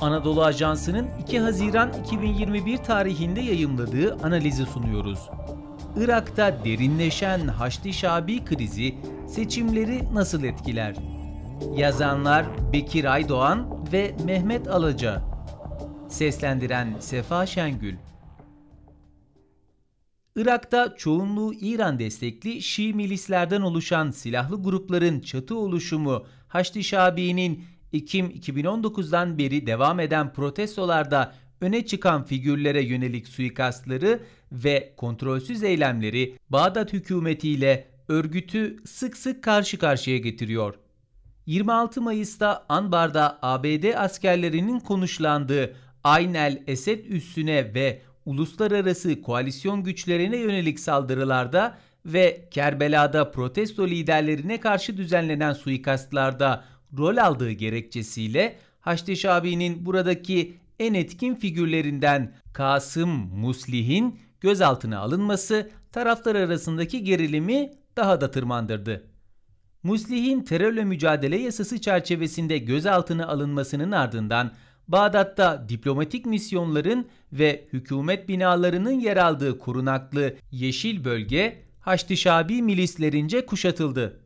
Anadolu 0.00 0.44
Ajansı'nın 0.44 1.08
2 1.20 1.40
Haziran 1.40 1.92
2021 2.04 2.76
tarihinde 2.76 3.40
yayımladığı 3.40 4.14
analizi 4.22 4.66
sunuyoruz. 4.66 5.18
Irak'ta 5.96 6.64
derinleşen 6.64 7.48
Haçlı 7.48 7.92
Şabi 7.92 8.44
krizi 8.44 8.94
seçimleri 9.28 10.14
nasıl 10.14 10.44
etkiler? 10.44 10.96
Yazanlar 11.76 12.46
Bekir 12.72 13.04
Aydoğan 13.04 13.86
ve 13.92 14.16
Mehmet 14.24 14.68
Alaca. 14.68 15.22
Seslendiren 16.08 16.96
Sefa 17.00 17.46
Şengül. 17.46 17.96
Irak'ta 20.36 20.94
çoğunluğu 20.96 21.54
İran 21.54 21.98
destekli 21.98 22.62
Şii 22.62 22.94
milislerden 22.94 23.60
oluşan 23.60 24.10
silahlı 24.10 24.62
grupların 24.62 25.20
çatı 25.20 25.58
oluşumu 25.58 26.26
Haçlı 26.48 26.84
Şabi'nin 26.84 27.64
Ekim 27.94 28.30
2019'dan 28.30 29.38
beri 29.38 29.66
devam 29.66 30.00
eden 30.00 30.32
protestolarda 30.32 31.34
öne 31.60 31.86
çıkan 31.86 32.24
figürlere 32.24 32.82
yönelik 32.82 33.28
suikastları 33.28 34.20
ve 34.52 34.94
kontrolsüz 34.96 35.62
eylemleri 35.62 36.38
Bağdat 36.50 36.92
hükümetiyle 36.92 37.88
örgütü 38.08 38.76
sık 38.86 39.16
sık 39.16 39.44
karşı 39.44 39.78
karşıya 39.78 40.18
getiriyor. 40.18 40.74
26 41.46 42.02
Mayıs'ta 42.02 42.66
Anbar'da 42.68 43.38
ABD 43.42 43.94
askerlerinin 43.96 44.80
konuşlandığı 44.80 45.76
Ayn 46.04 46.34
el 46.34 46.62
Esed 46.66 47.04
üssüne 47.04 47.74
ve 47.74 48.02
uluslararası 48.26 49.22
koalisyon 49.22 49.84
güçlerine 49.84 50.36
yönelik 50.36 50.80
saldırılarda 50.80 51.78
ve 52.06 52.48
Kerbela'da 52.50 53.30
protesto 53.30 53.86
liderlerine 53.86 54.60
karşı 54.60 54.96
düzenlenen 54.96 55.52
suikastlarda 55.52 56.64
rol 56.98 57.16
aldığı 57.16 57.50
gerekçesiyle 57.50 58.56
Haçlı 58.80 59.16
Şabi'nin 59.16 59.86
buradaki 59.86 60.56
en 60.78 60.94
etkin 60.94 61.34
figürlerinden 61.34 62.34
Kasım 62.52 63.10
Muslih'in 63.10 64.18
gözaltına 64.40 64.98
alınması 64.98 65.70
taraflar 65.92 66.34
arasındaki 66.34 67.04
gerilimi 67.04 67.70
daha 67.96 68.20
da 68.20 68.30
tırmandırdı. 68.30 69.04
Muslih'in 69.82 70.40
terörle 70.40 70.84
mücadele 70.84 71.36
yasası 71.36 71.80
çerçevesinde 71.80 72.58
gözaltına 72.58 73.26
alınmasının 73.26 73.92
ardından 73.92 74.52
Bağdat'ta 74.88 75.68
diplomatik 75.68 76.26
misyonların 76.26 77.06
ve 77.32 77.68
hükümet 77.72 78.28
binalarının 78.28 79.00
yer 79.00 79.16
aldığı 79.16 79.58
korunaklı 79.58 80.34
yeşil 80.50 81.04
bölge 81.04 81.62
Haçlı 81.80 82.16
Şabi 82.16 82.62
milislerince 82.62 83.46
kuşatıldı. 83.46 84.23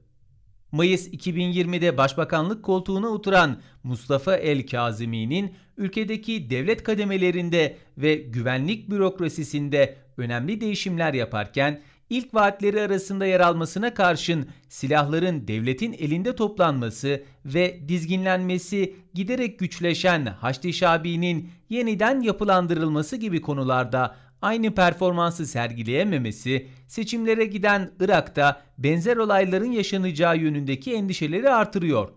Mayıs 0.73 1.09
2020'de 1.09 1.97
başbakanlık 1.97 2.63
koltuğuna 2.63 3.09
oturan 3.09 3.61
Mustafa 3.83 4.37
El 4.37 4.67
Kazimi'nin 4.67 5.55
ülkedeki 5.77 6.51
devlet 6.51 6.83
kademelerinde 6.83 7.77
ve 7.99 8.15
güvenlik 8.15 8.91
bürokrasisinde 8.91 9.97
önemli 10.17 10.61
değişimler 10.61 11.15
yaparken 11.15 11.81
ilk 12.11 12.35
vaatleri 12.35 12.81
arasında 12.81 13.27
yer 13.27 13.41
almasına 13.41 13.95
karşın 13.95 14.49
silahların 14.69 15.49
devletin 15.49 15.93
elinde 15.93 16.37
toplanması 16.37 17.23
ve 17.45 17.81
dizginlenmesi 17.89 18.95
giderek 19.15 19.59
güçleşen 19.59 20.27
Haçlı 20.27 20.73
Şabi'nin 20.73 21.51
yeniden 21.69 22.21
yapılandırılması 22.21 23.17
gibi 23.17 23.41
konularda 23.41 24.17
aynı 24.43 24.75
performansı 24.75 25.47
sergileyememesi, 25.47 26.69
seçimlere 26.89 27.45
giden 27.45 27.91
Irak'ta 28.01 28.63
benzer 28.79 29.17
olayların 29.17 29.73
yaşanacağı 29.73 30.39
yönündeki 30.39 30.95
endişeleri 30.95 31.51
artırıyor. 31.51 32.09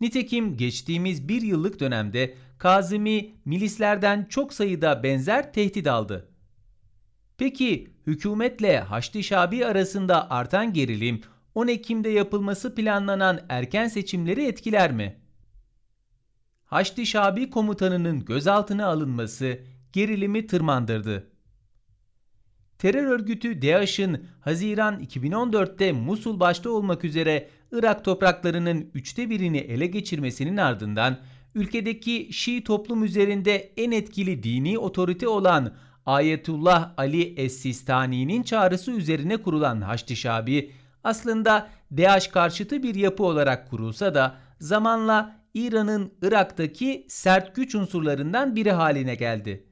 Nitekim 0.00 0.56
geçtiğimiz 0.56 1.28
bir 1.28 1.42
yıllık 1.42 1.80
dönemde 1.80 2.34
Kazimi 2.58 3.30
milislerden 3.44 4.26
çok 4.30 4.54
sayıda 4.54 5.02
benzer 5.02 5.52
tehdit 5.52 5.86
aldı. 5.86 6.28
Peki 7.38 7.90
hükümetle 8.06 8.80
Haçlı 8.80 9.22
Şabi 9.22 9.66
arasında 9.66 10.30
artan 10.30 10.72
gerilim 10.72 11.20
10 11.54 11.68
Ekim'de 11.68 12.08
yapılması 12.08 12.74
planlanan 12.74 13.40
erken 13.48 13.88
seçimleri 13.88 14.46
etkiler 14.46 14.92
mi? 14.92 15.16
Haçlı 16.64 17.06
Şabi 17.06 17.50
komutanının 17.50 18.24
gözaltına 18.24 18.86
alınması 18.86 19.58
gerilimi 19.92 20.46
tırmandırdı. 20.46 21.31
Terör 22.82 23.04
örgütü 23.04 23.62
DAEŞ'in 23.62 24.26
Haziran 24.40 25.00
2014'te 25.00 25.92
Musul 25.92 26.40
başta 26.40 26.70
olmak 26.70 27.04
üzere 27.04 27.48
Irak 27.72 28.04
topraklarının 28.04 28.90
üçte 28.94 29.30
birini 29.30 29.58
ele 29.58 29.86
geçirmesinin 29.86 30.56
ardından 30.56 31.18
ülkedeki 31.54 32.28
Şii 32.32 32.64
toplum 32.64 33.04
üzerinde 33.04 33.72
en 33.76 33.90
etkili 33.90 34.42
dini 34.42 34.78
otorite 34.78 35.28
olan 35.28 35.74
Ayetullah 36.06 36.92
Ali 36.96 37.34
Es-Sistani'nin 37.40 38.42
çağrısı 38.42 38.90
üzerine 38.90 39.36
kurulan 39.36 39.80
Haçlı 39.80 40.16
Şabi 40.16 40.70
aslında 41.04 41.68
DAEŞ 41.96 42.28
karşıtı 42.28 42.82
bir 42.82 42.94
yapı 42.94 43.24
olarak 43.24 43.70
kurulsa 43.70 44.14
da 44.14 44.34
zamanla 44.58 45.36
İran'ın 45.54 46.12
Irak'taki 46.22 47.06
sert 47.08 47.56
güç 47.56 47.74
unsurlarından 47.74 48.56
biri 48.56 48.72
haline 48.72 49.14
geldi. 49.14 49.71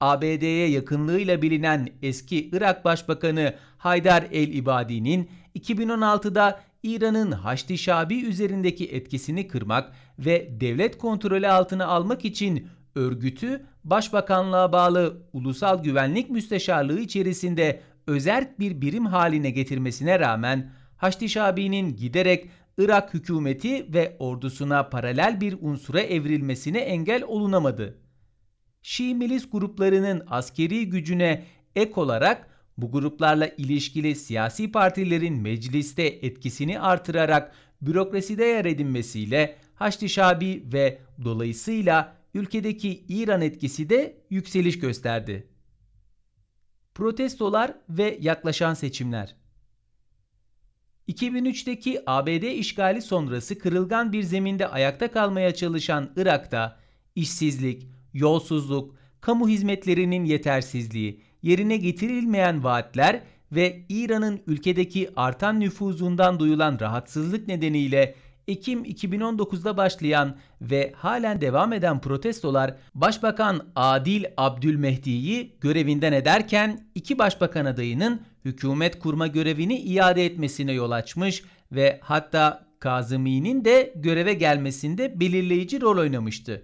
ABD'ye 0.00 0.68
yakınlığıyla 0.68 1.42
bilinen 1.42 1.88
eski 2.02 2.50
Irak 2.52 2.84
Başbakanı 2.84 3.54
Haydar 3.78 4.24
el-İbadi'nin 4.32 5.30
2016'da 5.58 6.60
İran'ın 6.82 7.32
Haçlı 7.32 7.78
Şabi 7.78 8.20
üzerindeki 8.20 8.86
etkisini 8.86 9.48
kırmak 9.48 9.92
ve 10.18 10.60
devlet 10.60 10.98
kontrolü 10.98 11.48
altına 11.48 11.86
almak 11.86 12.24
için 12.24 12.68
örgütü 12.94 13.66
Başbakanlığa 13.84 14.72
bağlı 14.72 15.22
Ulusal 15.32 15.82
Güvenlik 15.82 16.30
Müsteşarlığı 16.30 17.00
içerisinde 17.00 17.80
özerk 18.06 18.60
bir 18.60 18.80
birim 18.80 19.06
haline 19.06 19.50
getirmesine 19.50 20.20
rağmen 20.20 20.72
Haçlı 20.96 21.28
Şabi'nin 21.28 21.96
giderek 21.96 22.50
Irak 22.78 23.14
hükümeti 23.14 23.94
ve 23.94 24.16
ordusuna 24.18 24.88
paralel 24.88 25.40
bir 25.40 25.56
unsura 25.60 26.00
evrilmesine 26.00 26.78
engel 26.78 27.22
olunamadı. 27.22 27.98
Şii 28.86 29.14
milis 29.14 29.50
gruplarının 29.50 30.22
askeri 30.26 30.88
gücüne 30.88 31.44
ek 31.76 31.92
olarak 31.96 32.48
bu 32.78 32.92
gruplarla 32.92 33.46
ilişkili 33.46 34.14
siyasi 34.14 34.72
partilerin 34.72 35.42
mecliste 35.42 36.02
etkisini 36.06 36.80
artırarak 36.80 37.52
bürokraside 37.82 38.44
yer 38.44 38.64
edinmesiyle 38.64 39.56
Haçlı 39.74 40.08
Şabi 40.08 40.64
ve 40.72 40.98
dolayısıyla 41.24 42.16
ülkedeki 42.34 43.04
İran 43.08 43.40
etkisi 43.40 43.90
de 43.90 44.16
yükseliş 44.30 44.78
gösterdi. 44.78 45.46
Protestolar 46.94 47.74
ve 47.88 48.18
yaklaşan 48.20 48.74
seçimler 48.74 49.36
2003'teki 51.08 52.02
ABD 52.06 52.42
işgali 52.42 53.02
sonrası 53.02 53.58
kırılgan 53.58 54.12
bir 54.12 54.22
zeminde 54.22 54.68
ayakta 54.68 55.10
kalmaya 55.10 55.54
çalışan 55.54 56.12
Irak'ta 56.16 56.80
işsizlik, 57.14 57.95
yolsuzluk, 58.16 58.94
kamu 59.20 59.48
hizmetlerinin 59.48 60.24
yetersizliği, 60.24 61.20
yerine 61.42 61.76
getirilmeyen 61.76 62.64
vaatler 62.64 63.22
ve 63.52 63.84
İran'ın 63.88 64.40
ülkedeki 64.46 65.10
artan 65.16 65.60
nüfuzundan 65.60 66.40
duyulan 66.40 66.80
rahatsızlık 66.80 67.48
nedeniyle 67.48 68.14
Ekim 68.48 68.84
2019'da 68.84 69.76
başlayan 69.76 70.36
ve 70.60 70.92
halen 70.96 71.40
devam 71.40 71.72
eden 71.72 72.00
protestolar 72.00 72.76
Başbakan 72.94 73.60
Adil 73.76 74.24
Abdülmehdi'yi 74.36 75.56
görevinden 75.60 76.12
ederken 76.12 76.88
iki 76.94 77.18
başbakan 77.18 77.64
adayının 77.64 78.20
hükümet 78.44 78.98
kurma 78.98 79.26
görevini 79.26 79.78
iade 79.78 80.26
etmesine 80.26 80.72
yol 80.72 80.90
açmış 80.90 81.44
ve 81.72 82.00
hatta 82.02 82.66
Kazımi'nin 82.78 83.64
de 83.64 83.92
göreve 83.96 84.34
gelmesinde 84.34 85.20
belirleyici 85.20 85.80
rol 85.80 85.98
oynamıştı. 85.98 86.62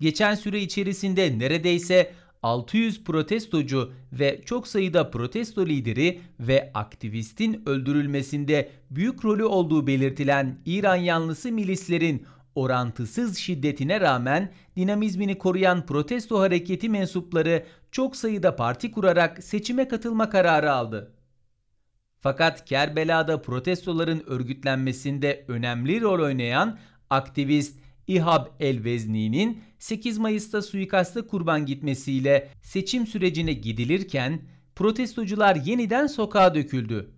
Geçen 0.00 0.34
süre 0.34 0.60
içerisinde 0.60 1.38
neredeyse 1.38 2.12
600 2.42 3.04
protestocu 3.04 3.92
ve 4.12 4.40
çok 4.44 4.68
sayıda 4.68 5.10
protesto 5.10 5.66
lideri 5.66 6.20
ve 6.40 6.70
aktivistin 6.74 7.62
öldürülmesinde 7.66 8.70
büyük 8.90 9.24
rolü 9.24 9.44
olduğu 9.44 9.86
belirtilen 9.86 10.58
İran 10.66 10.96
yanlısı 10.96 11.52
milislerin 11.52 12.26
orantısız 12.54 13.38
şiddetine 13.38 14.00
rağmen 14.00 14.52
dinamizmini 14.76 15.38
koruyan 15.38 15.86
protesto 15.86 16.40
hareketi 16.40 16.88
mensupları 16.88 17.64
çok 17.92 18.16
sayıda 18.16 18.56
parti 18.56 18.90
kurarak 18.90 19.44
seçime 19.44 19.88
katılma 19.88 20.30
kararı 20.30 20.72
aldı. 20.72 21.12
Fakat 22.20 22.64
Kerbela'da 22.64 23.42
protestoların 23.42 24.22
örgütlenmesinde 24.26 25.44
önemli 25.48 26.00
rol 26.00 26.22
oynayan 26.22 26.78
aktivist 27.10 27.78
İhab 28.06 28.46
el-Vezni'nin 28.60 29.62
8 29.84 30.18
Mayıs'ta 30.18 30.62
suikasta 30.62 31.26
kurban 31.26 31.66
gitmesiyle 31.66 32.48
seçim 32.62 33.06
sürecine 33.06 33.52
gidilirken 33.52 34.40
protestocular 34.76 35.56
yeniden 35.56 36.06
sokağa 36.06 36.54
döküldü. 36.54 37.10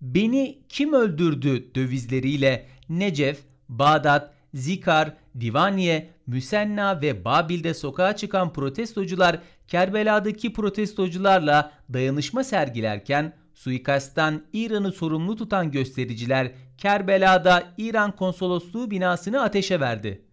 Beni 0.00 0.62
kim 0.68 0.92
öldürdü 0.92 1.74
dövizleriyle 1.74 2.66
Necef, 2.88 3.38
Bağdat, 3.68 4.34
Zikar, 4.54 5.14
Divaniye, 5.40 6.10
Müsenna 6.26 7.02
ve 7.02 7.24
Babil'de 7.24 7.74
sokağa 7.74 8.16
çıkan 8.16 8.52
protestocular 8.52 9.38
Kerbela'daki 9.68 10.52
protestocularla 10.52 11.72
dayanışma 11.92 12.44
sergilerken 12.44 13.32
suikasttan 13.54 14.44
İran'ı 14.52 14.92
sorumlu 14.92 15.36
tutan 15.36 15.70
göstericiler 15.70 16.52
Kerbela'da 16.78 17.72
İran 17.78 18.16
konsolosluğu 18.16 18.90
binasını 18.90 19.42
ateşe 19.42 19.80
verdi. 19.80 20.30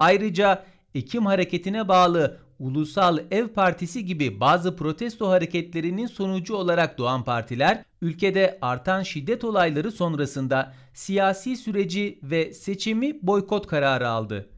Ayrıca 0.00 0.64
Ekim 0.94 1.26
hareketine 1.26 1.88
bağlı 1.88 2.38
Ulusal 2.58 3.18
Ev 3.30 3.48
Partisi 3.48 4.04
gibi 4.04 4.40
bazı 4.40 4.76
protesto 4.76 5.28
hareketlerinin 5.28 6.06
sonucu 6.06 6.54
olarak 6.54 6.98
doğan 6.98 7.24
partiler, 7.24 7.84
ülkede 8.02 8.58
artan 8.62 9.02
şiddet 9.02 9.44
olayları 9.44 9.92
sonrasında 9.92 10.74
siyasi 10.94 11.56
süreci 11.56 12.18
ve 12.22 12.54
seçimi 12.54 13.18
boykot 13.22 13.66
kararı 13.66 14.08
aldı. 14.08 14.48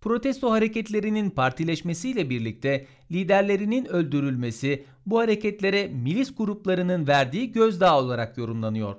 Protesto 0.00 0.50
hareketlerinin 0.50 1.30
partileşmesiyle 1.30 2.30
birlikte 2.30 2.86
liderlerinin 3.10 3.84
öldürülmesi 3.84 4.84
bu 5.06 5.18
hareketlere 5.18 5.88
milis 5.88 6.34
gruplarının 6.36 7.06
verdiği 7.06 7.52
gözdağı 7.52 7.98
olarak 7.98 8.38
yorumlanıyor. 8.38 8.96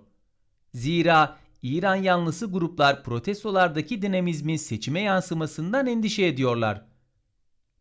Zira 0.74 1.38
İran 1.62 1.96
yanlısı 1.96 2.52
gruplar 2.52 3.04
protestolardaki 3.04 4.02
dinamizmin 4.02 4.56
seçime 4.56 5.02
yansımasından 5.02 5.88
endişe 5.88 6.26
ediyorlar. 6.26 6.86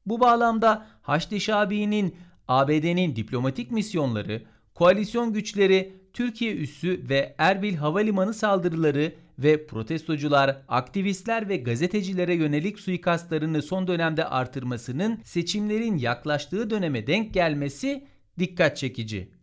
Bu 0.06 0.20
bağlamda 0.20 0.86
Haçlı 1.02 1.40
Şabi'nin 1.40 2.16
ABD'nin 2.48 3.16
diplomatik 3.16 3.70
misyonları, 3.70 4.42
koalisyon 4.74 5.32
güçleri, 5.32 5.96
Türkiye 6.12 6.56
üssü 6.56 7.08
ve 7.08 7.34
Erbil 7.38 7.74
Havalimanı 7.74 8.34
saldırıları 8.34 9.12
ve 9.38 9.66
protestocular, 9.66 10.62
aktivistler 10.68 11.48
ve 11.48 11.56
gazetecilere 11.56 12.34
yönelik 12.34 12.80
suikastlarını 12.80 13.62
son 13.62 13.86
dönemde 13.86 14.24
artırmasının 14.24 15.20
seçimlerin 15.24 15.96
yaklaştığı 15.96 16.70
döneme 16.70 17.06
denk 17.06 17.34
gelmesi 17.34 18.04
dikkat 18.38 18.76
çekici. 18.76 19.35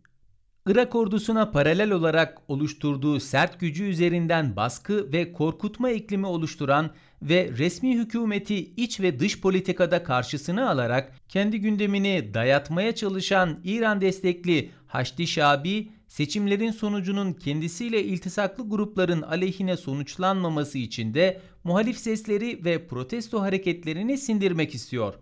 Irak 0.66 0.94
ordusuna 0.94 1.50
paralel 1.50 1.90
olarak 1.90 2.38
oluşturduğu 2.48 3.20
sert 3.20 3.60
gücü 3.60 3.84
üzerinden 3.84 4.56
baskı 4.56 5.12
ve 5.12 5.32
korkutma 5.32 5.90
iklimi 5.90 6.26
oluşturan 6.26 6.90
ve 7.22 7.50
resmi 7.58 7.98
hükümeti 7.98 8.56
iç 8.56 9.00
ve 9.00 9.18
dış 9.18 9.40
politikada 9.40 10.04
karşısına 10.04 10.70
alarak 10.70 11.12
kendi 11.28 11.60
gündemini 11.60 12.34
dayatmaya 12.34 12.94
çalışan 12.94 13.60
İran 13.64 14.00
destekli 14.00 14.70
Haçlı 14.86 15.26
Şabi, 15.26 15.90
seçimlerin 16.08 16.70
sonucunun 16.70 17.32
kendisiyle 17.32 18.04
iltisaklı 18.04 18.68
grupların 18.68 19.22
aleyhine 19.22 19.76
sonuçlanmaması 19.76 20.78
için 20.78 21.14
de 21.14 21.40
muhalif 21.64 21.98
sesleri 21.98 22.64
ve 22.64 22.86
protesto 22.86 23.40
hareketlerini 23.40 24.18
sindirmek 24.18 24.74
istiyor. 24.74 25.14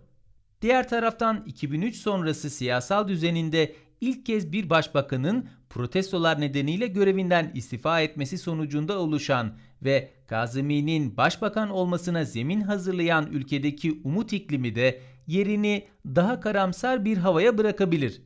Diğer 0.62 0.88
taraftan 0.88 1.44
2003 1.46 1.96
sonrası 1.96 2.50
siyasal 2.50 3.08
düzeninde 3.08 3.74
ilk 4.02 4.26
kez 4.26 4.52
bir 4.52 4.70
başbakanın 4.70 5.48
protestolar 5.70 6.40
nedeniyle 6.40 6.86
görevinden 6.86 7.50
istifa 7.54 8.00
etmesi 8.00 8.38
sonucunda 8.38 8.98
oluşan 8.98 9.56
ve 9.82 10.10
Kazimi'nin 10.26 11.16
başbakan 11.16 11.70
olmasına 11.70 12.24
zemin 12.24 12.60
hazırlayan 12.60 13.26
ülkedeki 13.32 14.00
umut 14.04 14.32
iklimi 14.32 14.74
de 14.74 15.00
yerini 15.26 15.86
daha 16.06 16.40
karamsar 16.40 17.04
bir 17.04 17.16
havaya 17.16 17.58
bırakabilir. 17.58 18.22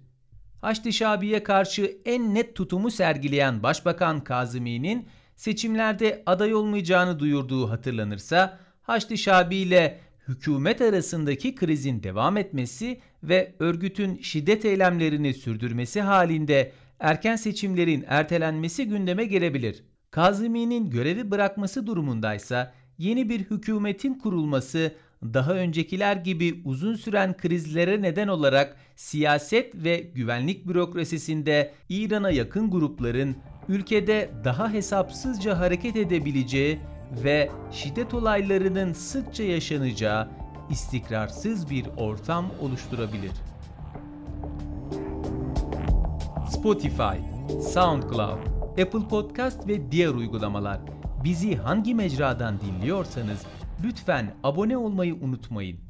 Haçlı 0.60 0.92
Şabi'ye 0.92 1.42
karşı 1.42 1.98
en 2.04 2.34
net 2.34 2.54
tutumu 2.54 2.90
sergileyen 2.90 3.62
Başbakan 3.62 4.24
Kazimi'nin 4.24 5.08
seçimlerde 5.34 6.22
aday 6.26 6.54
olmayacağını 6.54 7.18
duyurduğu 7.18 7.70
hatırlanırsa 7.70 8.58
Haçlı 8.82 9.18
Şabi 9.18 9.56
ile 9.56 10.00
hükümet 10.28 10.80
arasındaki 10.80 11.54
krizin 11.54 12.02
devam 12.02 12.36
etmesi 12.36 13.00
ve 13.22 13.54
örgütün 13.58 14.18
şiddet 14.22 14.64
eylemlerini 14.64 15.34
sürdürmesi 15.34 16.00
halinde 16.00 16.72
erken 17.00 17.36
seçimlerin 17.36 18.04
ertelenmesi 18.08 18.88
gündeme 18.88 19.24
gelebilir. 19.24 19.84
Kazimi'nin 20.10 20.90
görevi 20.90 21.30
bırakması 21.30 21.86
durumundaysa 21.86 22.74
yeni 22.98 23.28
bir 23.28 23.40
hükümetin 23.40 24.14
kurulması 24.14 24.92
daha 25.22 25.52
öncekiler 25.52 26.16
gibi 26.16 26.62
uzun 26.64 26.96
süren 26.96 27.36
krizlere 27.36 28.02
neden 28.02 28.28
olarak 28.28 28.76
siyaset 28.96 29.74
ve 29.74 30.10
güvenlik 30.14 30.68
bürokrasisinde 30.68 31.72
İran'a 31.88 32.30
yakın 32.30 32.70
grupların 32.70 33.36
ülkede 33.68 34.30
daha 34.44 34.72
hesapsızca 34.72 35.58
hareket 35.58 35.96
edebileceği 35.96 36.78
ve 37.10 37.50
şiddet 37.72 38.14
olaylarının 38.14 38.92
sıkça 38.92 39.42
yaşanacağı 39.42 40.28
istikrarsız 40.70 41.70
bir 41.70 41.86
ortam 41.96 42.46
oluşturabilir. 42.60 43.32
Spotify, 46.50 47.18
SoundCloud, 47.72 48.38
Apple 48.70 49.08
Podcast 49.10 49.68
ve 49.68 49.92
diğer 49.92 50.08
uygulamalar. 50.08 50.80
Bizi 51.24 51.56
hangi 51.56 51.94
mecradan 51.94 52.60
dinliyorsanız 52.60 53.46
lütfen 53.84 54.34
abone 54.42 54.76
olmayı 54.76 55.14
unutmayın. 55.14 55.85